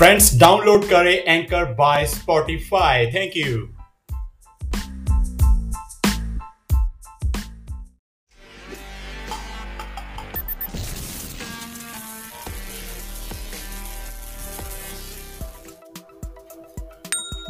Friends 0.00 0.38
download 0.38 0.84
करें 0.84 1.14
anchor 1.14 1.64
by 1.74 2.06
Spotify 2.06 3.06
thank 3.06 3.32
you 3.36 3.56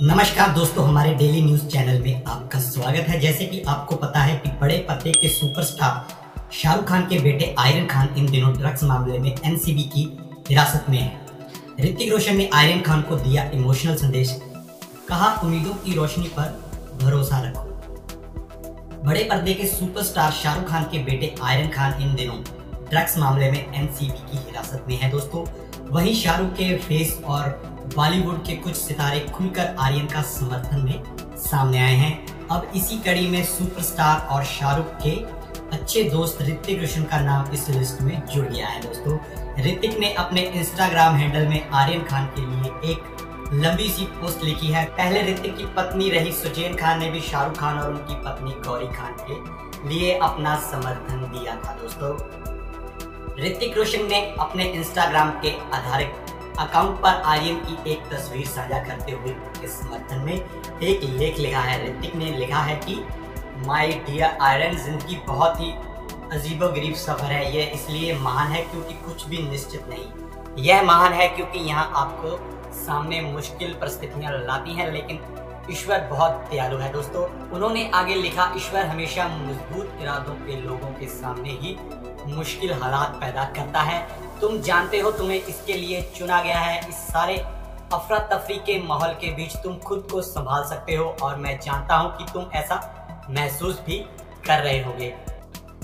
नमस्कार 0.02 0.48
दोस्तों, 0.48 0.88
हमारे 0.88 1.14
डेली 1.14 1.42
न्यूज़ 1.42 1.66
चैनल 1.66 2.02
में 2.02 2.24
आपका 2.24 2.60
स्वागत 2.60 3.08
है। 3.08 3.20
जैसे 3.20 3.46
कि 3.46 3.62
आपको 3.68 3.96
पता 3.96 4.20
है 4.20 4.36
कि 4.38 4.50
बड़े 4.60 4.78
पर्दे 4.88 5.12
के 5.12 5.28
सुपरस्टार 5.28 6.50
शाहरुख 6.52 6.88
खान 6.88 7.02
के 7.02 7.18
बेटे 7.18 7.54
आयरन 7.58 7.86
खान 7.86 8.14
इन 8.18 8.30
दिनों 8.30 8.54
ड्रग्स 8.58 8.84
मामले 8.84 9.18
में 9.18 9.34
एनसीबी 9.44 9.82
की 9.82 10.08
हिरासत 10.48 10.90
में 10.90 10.98
है। 10.98 11.29
ऋतिक 11.80 12.12
रोशन 12.12 12.36
ने 12.36 12.50
आयरन 12.54 12.80
खान 12.80 13.02
को 13.02 13.16
दिया 13.16 13.44
इमोशनल 13.44 13.96
संदेश। 13.96 14.40
कहा, 15.08 15.40
उम्मीदों 15.44 15.74
की 15.74 15.94
रोशनी 15.94 16.28
पर 16.28 16.70
भरोसा 17.02 17.40
रखो। 17.40 17.62
बड़े 19.04 19.24
पर्दे 19.24 19.54
के 19.54 19.66
सुपरस्टार 19.66 20.32
शाहरुख 20.32 20.68
खान 20.68 20.84
के 20.84 20.98
बेटे 20.98 21.34
आयरन 21.42 21.68
खान 21.68 22.02
इन 22.02 22.14
दिनों 22.14 22.36
ड्रग्स 22.90 23.18
मामले 23.18 23.50
में 23.50 23.74
एनसीबी 23.74 24.30
की 24.30 24.38
हिरासत 24.38 24.84
में 24.88 24.96
है। 24.96 25.10
दोस्तों, 25.10 25.44
वहीं 25.90 26.14
शाहरुख 26.14 26.52
के 26.52 26.76
फेस 26.76 27.20
और 27.24 27.48
बॉलीवुड 27.96 28.44
के 28.44 28.56
कुछ 28.56 28.76
सितारे 28.76 29.20
खुलकर 29.20 29.76
आर्यन 29.78 30.06
का 30.06 30.22
समर्थन 30.22 30.80
में 30.80 31.02
सामने 31.36 31.78
आए 31.78 31.94
हैं। 31.94 32.46
अब 32.46 32.72
इसी 32.76 32.98
कड़ी 32.98 33.26
में 33.26 33.44
सुपरस्टार 33.44 34.26
और 34.26 34.44
शाहरुख 34.44 34.86
के 34.86 35.39
अच्छे 35.72 36.02
दोस्त 36.02 36.38
ऋतिक 36.42 36.80
रोशन 36.80 37.04
का 37.04 37.18
नाम 37.20 37.52
इस 37.52 37.68
लिस्ट 37.68 38.00
में 38.00 38.26
जुड़ 38.26 38.46
गया 38.46 38.68
है 38.68 38.80
दोस्तों। 38.82 39.18
ऋतिक 39.64 39.98
ने 39.98 40.12
अपने 40.14 40.40
इंस्टाग्राम 40.40 41.14
हैंडल 41.14 41.46
में 41.46 41.68
आर्यन 41.70 42.02
खान 42.02 42.26
के 42.36 42.46
लिए 42.46 42.92
एक 42.92 43.50
लंबी 43.54 43.88
सी 43.88 44.04
पोस्ट 44.14 44.44
लिखी 44.44 44.66
है। 44.66 44.84
पहले 44.86 45.22
ऋतिक 45.22 45.56
की 45.56 45.66
पत्नी 45.66 46.08
रही 46.10 46.32
सुचैन 46.32 46.74
खान 46.76 46.98
ने 46.98 47.10
भी 47.10 47.20
शाहरुख 47.20 47.58
खान 47.58 47.78
और 47.78 47.90
उनकी 47.90 48.14
पत्नी 48.24 48.50
गौरी 48.66 48.86
खान 48.86 49.14
के 49.20 49.88
लिए 49.88 50.18
अपना 50.18 50.56
समर्थन 50.70 51.22
दिया 51.34 51.54
था 51.56 51.76
दोस्तों। 51.82 52.12
ऋतिक 53.44 53.78
रोशन 53.78 54.06
ने 54.06 54.20
अपने 54.40 54.64
इंस्टाग्राम 54.72 55.30
के 55.40 55.54
आधारित 55.72 56.58
अकाउंट 56.58 57.00
पर 57.02 57.22
आर्यन 57.26 57.56
की 57.56 57.92
एक 57.92 58.02
तस्वीर 58.12 58.46
साझा 58.46 58.78
करते 58.78 59.12
हुए 59.12 59.34
इस 59.64 59.78
समर्थन 59.80 60.18
में 60.18 60.34
एक 60.34 61.04
लेख 61.10 61.38
लिखा 61.38 61.60
है। 61.60 61.84
ऋतिक 61.86 62.16
ने 62.16 62.36
लिखा 62.38 62.60
है 62.60 62.76
कि 62.76 63.02
माय 63.60 63.92
डियर 64.06 64.38
आयरन, 64.42 64.76
ज़िंदगी 64.76 65.16
बहुत 65.26 65.60
ही 65.60 65.72
अजीबो 66.32 66.68
गरीब 66.68 66.94
सफ़र 66.96 67.32
है। 67.32 67.56
यह 67.56 67.72
इसलिए 67.74 68.14
महान 68.18 68.52
है 68.52 68.62
क्योंकि 68.62 68.94
कुछ 68.96 69.26
भी 69.28 69.38
निश्चित 69.40 69.88
नहीं। 69.88 70.64
यह 70.64 70.82
महान 70.82 71.12
है 71.12 71.28
क्योंकि 71.28 71.58
यहाँ 71.60 71.90
आपको 71.96 72.36
सामने 72.76 73.20
मुश्किल 73.22 73.74
परिस्थितियाँ 73.74 74.32
लाती 74.38 74.74
हैं, 74.74 74.90
लेकिन 74.92 75.18
ईश्वर 75.70 76.06
बहुत 76.10 76.48
दयालु 76.50 76.76
है। 76.78 76.92
दोस्तों, 76.92 77.24
उन्होंने 77.50 77.90
आगे 77.94 78.14
लिखा, 78.14 78.52
ईश्वर 78.56 78.84
हमेशा 78.86 79.26
मज़बूत 79.28 79.98
इरादों 80.02 80.34
के 80.36 80.60
लोगों 80.60 80.92
के 80.94 81.06
सामने 81.10 81.50
ही 81.52 81.76
मुश्किल 82.26 82.72
हालात 82.72 83.18
पैदा 83.20 83.44
करता 83.56 83.80
है। 83.80 84.00
तुम 84.40 84.60
जानते 84.60 85.00
हो, 85.00 85.10
तुम्हें 85.12 85.38
इसके 85.38 85.74
लिए 85.74 86.02
चुना 86.16 86.42
गया 86.42 86.58
है। 86.58 86.78
इस 86.88 86.96
सारे 87.06 87.36
अफरा 87.92 88.18
तफरी 88.28 88.56
के 88.66 88.78
माहौल 88.82 89.12
के 89.14 89.30
बीच 89.34 89.56
तुम 89.56 89.76
खुद 89.78 90.06
को 90.12 90.22
संभाल 90.22 90.64
सकते 90.64 90.94
हो, 90.94 91.04
और 91.22 91.36
मैं 91.36 91.58
जानता 91.60 91.96
हूँ 91.96 92.16
कि 92.16 92.32
तुम 92.32 92.50
ऐसा 92.54 92.76
महसूस 93.30 93.80
भी 93.80 93.98
कर 94.46 94.62
रहे 94.62 94.82
होंगे। 94.82 95.14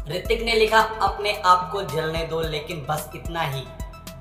ऋतिक 0.08 0.42
ने 0.42 0.54
लिखा, 0.54 0.80
अपने 0.80 1.32
आप 1.32 1.68
को 1.72 1.82
जलने 1.82 2.26
दो, 2.26 2.40
लेकिन 2.40 2.86
बस 2.90 3.10
इतना 3.14 3.40
ही। 3.40 3.64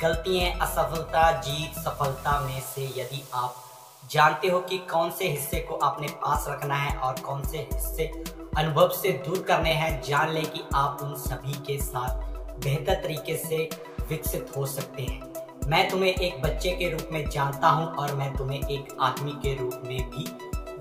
गलतियाँ 0.02 0.52
असफलता, 0.62 1.32
जीत 1.42 1.80
सफलता 1.80 2.40
में 2.40 2.62
से 2.62 2.86
यदि 2.98 3.24
आप 3.34 3.62
जानते 4.12 4.48
हो 4.48 4.60
कि 4.60 4.78
कौन 4.78 5.12
से 5.12 5.28
हिस्से 5.28 5.60
को 5.60 5.76
अपने 5.76 6.08
पास 6.08 6.46
रखना 6.50 6.76
है 6.76 6.98
और 6.98 7.20
कौन 7.20 7.44
से 7.44 7.58
हिस्से 7.58 8.08
अनुभव 8.58 8.90
से 8.90 9.12
दूर 9.28 9.42
करने 9.48 9.74
हैं, 9.74 10.02
जान 10.02 10.34
लें 10.34 10.46
कि 10.46 10.64
आप 10.76 11.00
उन 11.04 11.14
सभी 11.16 11.54
के 11.54 11.78
साथ 11.78 12.24
बेहतर 12.64 12.94
तरीके 12.94 13.38
से 13.38 13.70
विकसित 14.10 14.52
हो 14.58 14.66
सकते 14.66 15.04
हैं। 15.04 15.70
मैं 15.70 15.90
तुम्हें 15.90 16.14
एक 16.14 16.42
बच्चे 16.42 16.72
के 16.72 16.90
रूप 16.90 17.10
में 17.12 17.30
जानता 17.30 17.68
हूँ 17.68 17.88
और 17.88 18.14
मैं 18.16 18.36
तुम्हें 18.38 18.60
एक 18.60 18.98
आदमी 19.02 19.32
के 19.32 19.56
रूप 19.56 19.82
में 19.86 20.10
भी 20.10 20.26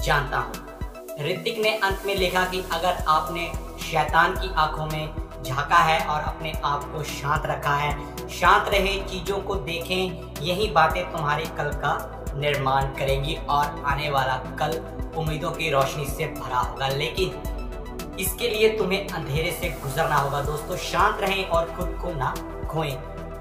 जानता 0.05 0.39
हूँ। 0.39 0.74
ऋतिक 1.21 1.59
ने 1.59 1.69
अंत 1.77 2.03
में 2.07 2.15
लिखा 2.15 2.45
कि 2.45 2.65
अगर 2.73 3.05
आपने 3.09 3.53
शैतान 3.85 4.33
की 4.33 4.55
आँखों 4.55 4.87
में 4.87 5.15
झांका 5.43 5.77
है 5.77 6.07
और 6.07 6.21
अपने 6.21 6.53
आप 6.65 6.85
को 6.85 7.03
शांत 7.03 7.47
रखा 7.47 7.75
है, 7.75 8.17
शांत 8.29 8.69
रहे, 8.69 8.99
चीज़ों 9.01 9.39
को 9.39 9.55
देखें, 9.55 10.35
यही 10.43 10.69
बातें 10.71 11.13
तुम्हारे 11.13 11.45
कल 11.45 11.71
का 11.73 12.25
निर्माण 12.35 12.83
करेंगी 12.83 13.35
और 13.49 13.85
आने 13.87 14.11
वाला 14.11 14.37
कल 14.37 14.77
उम्मीदों 15.17 15.51
की 15.51 15.71
रोशनी 15.71 16.07
से 16.07 16.27
भरा 16.27 16.59
होगा। 16.59 16.89
लेकिन 16.89 18.17
इसके 18.21 18.49
लिए 18.49 18.69
तुम्हें 18.79 19.09
अंधेरे 19.09 19.53
से 19.53 19.69
गुजरना 19.69 20.17
होगा। 20.17 20.43
दोस्तों, 20.43 20.77
शांत 20.77 21.21
रहें 21.21 21.49
और 21.49 21.67
खुद 21.67 21.99
को 22.03 22.15
ना 22.15 22.35
खोएँ। 22.71 22.95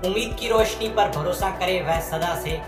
उम्मीद 0.06 0.38
की 0.40 0.48
रोशनी 0.48 0.90
पर 0.90 1.10
भरोसा 1.10 1.50
करें। 1.50 1.86
वह 1.86 2.00
सदा 2.00 2.36
से 2.36 2.62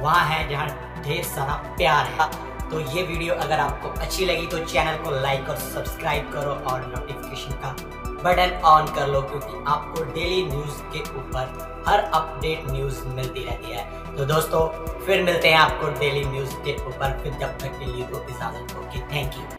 वहाँ 0.00 0.24
है 0.24 0.48
जहाँ 0.48 0.68
ढेर 1.04 1.24
सारा 1.24 1.54
प्यार 1.54 2.06
है। 2.06 2.55
तो 2.70 2.80
ये 2.92 3.02
वीडियो 3.02 3.34
अगर 3.34 3.58
आपको 3.60 3.88
अच्छी 4.00 4.24
लगी 4.26 4.46
तो 4.46 4.58
चैनल 4.64 4.96
को 5.04 5.10
लाइक 5.12 5.48
और 5.48 5.56
सब्सक्राइब 5.56 6.30
करो 6.32 6.52
और 6.70 6.86
नोटिफिकेशन 6.86 7.52
का 7.62 7.76
बटन 8.24 8.60
ऑन 8.64 8.86
कर 8.94 9.06
लो, 9.08 9.20
क्योंकि 9.22 9.64
आपको 9.66 10.04
डेली 10.04 10.42
न्यूज़ 10.46 10.80
के 10.92 11.00
ऊपर 11.18 11.84
हर 11.88 12.00
अपडेट 12.14 12.70
न्यूज़ 12.70 13.04
मिलती 13.08 13.44
रहती 13.44 13.72
है। 13.72 14.14
तो 14.16 14.24
दोस्तों, 14.24 14.66
फिर 15.06 15.22
मिलते 15.24 15.48
हैं 15.48 15.58
आपको 15.58 15.90
डेली 16.00 16.24
न्यूज़ 16.24 16.54
के 16.64 16.76
ऊपर, 16.86 17.18
फिर 17.22 17.32
जब 17.40 17.58
तक 17.58 17.78
के 17.78 17.92
लिए 17.92 18.06
तो 18.06 18.24
इजाज़त 18.24 18.74
होगी 18.76 19.00
थैंक 19.12 19.34
यू 19.34 19.54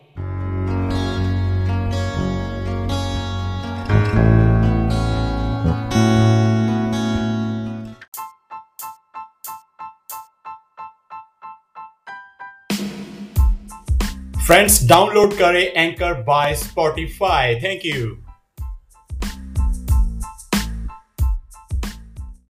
फ्रेंड्स 14.47 14.83
डाउनलोड 14.87 15.33
करें 15.37 15.61
anchor 15.61 16.13
by 16.23 16.53
Spotify 16.55 17.55
thank 17.63 17.85
you 17.85 18.15